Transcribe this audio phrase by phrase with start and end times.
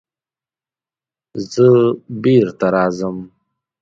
[1.51, 1.67] زه
[2.21, 3.17] بېرته راځم.